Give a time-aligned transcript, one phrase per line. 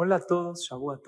[0.00, 1.02] Hola a todos, Shavuot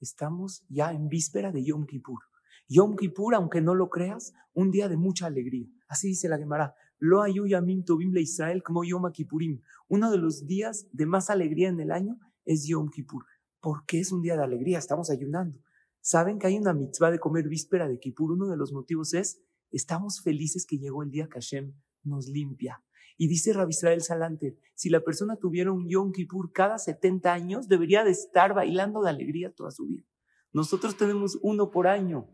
[0.00, 2.20] Estamos ya en víspera de Yom Kippur.
[2.68, 5.68] Yom Kippur, aunque no lo creas, un día de mucha alegría.
[5.88, 6.74] Así dice la Gemara.
[6.98, 9.60] Lo ayuyamim tobim le Israel como Yom Kippurim.
[9.88, 13.26] Uno de los días de más alegría en el año es Yom Kippur.
[13.60, 14.78] ¿Por qué es un día de alegría?
[14.78, 15.60] Estamos ayunando.
[16.00, 18.32] ¿Saben que hay una mitzvah de comer víspera de Kippur?
[18.32, 21.74] Uno de los motivos es, estamos felices que llegó el día que Hashem
[22.04, 22.82] nos limpia.
[23.16, 27.68] Y dice Rabbi Israel Salante, si la persona tuviera un Yom Kippur cada 70 años,
[27.68, 30.04] debería de estar bailando de alegría toda su vida.
[30.52, 32.28] Nosotros tenemos uno por año.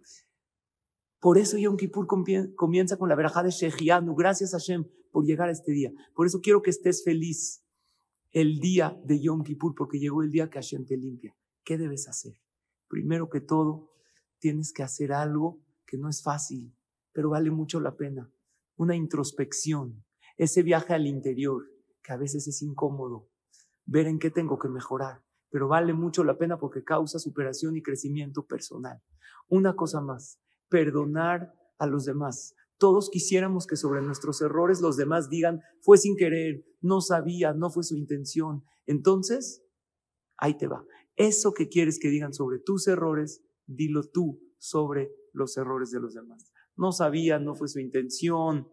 [1.20, 4.14] Por eso Yom Kippur comienza con la verajá de Shechianu.
[4.14, 5.92] Gracias a Hashem por llegar a este día.
[6.14, 7.62] Por eso quiero que estés feliz
[8.30, 11.36] el día de Yom Kippur, porque llegó el día que Hashem te limpia.
[11.64, 12.40] ¿Qué debes hacer?
[12.88, 13.90] Primero que todo,
[14.38, 16.74] tienes que hacer algo que no es fácil,
[17.12, 18.30] pero vale mucho la pena.
[18.80, 20.06] Una introspección
[20.38, 21.64] ese viaje al interior,
[22.02, 23.28] que a veces es incómodo,
[23.84, 27.82] ver en qué tengo que mejorar, pero vale mucho la pena porque causa superación y
[27.82, 29.02] crecimiento personal.
[29.50, 32.54] Una cosa más, perdonar a los demás.
[32.78, 37.68] Todos quisiéramos que sobre nuestros errores los demás digan, fue sin querer, no sabía, no
[37.68, 38.64] fue su intención.
[38.86, 39.62] Entonces,
[40.38, 40.86] ahí te va.
[41.16, 46.14] Eso que quieres que digan sobre tus errores, dilo tú sobre los errores de los
[46.14, 46.50] demás.
[46.80, 48.66] No sabía, no fue su intención,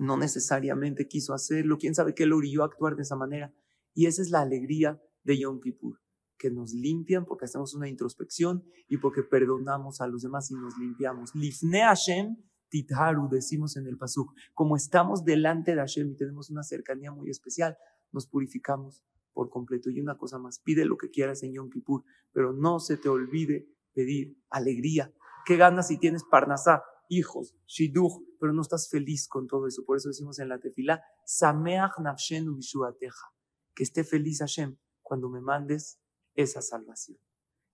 [0.00, 3.54] no necesariamente quiso hacerlo, quién sabe qué lo orilló a actuar de esa manera.
[3.94, 6.00] Y esa es la alegría de Yom Kippur,
[6.36, 10.76] que nos limpian porque hacemos una introspección y porque perdonamos a los demás y nos
[10.76, 11.32] limpiamos.
[11.36, 12.36] Lifne Hashem
[12.68, 14.32] titharu, decimos en el Pasuk.
[14.52, 17.76] Como estamos delante de Hashem y tenemos una cercanía muy especial,
[18.10, 19.88] nos purificamos por completo.
[19.88, 23.08] Y una cosa más, pide lo que quieras en Yom Kippur, pero no se te
[23.08, 25.14] olvide pedir alegría.
[25.46, 26.82] ¿Qué ganas si tienes parnasá?
[27.10, 29.84] Hijos, shidduch, pero no estás feliz con todo eso.
[29.84, 33.34] Por eso decimos en la tefila, sameach nafshenu vishuateja,
[33.74, 36.00] que esté feliz Hashem cuando me mandes
[36.34, 37.18] esa salvación.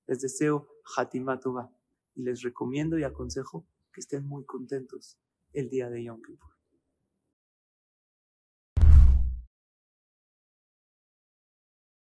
[0.06, 1.70] Les deseo Hatimatova
[2.14, 5.18] y les recomiendo y aconsejo que estén muy contentos
[5.52, 6.55] el día de Yom Kippur.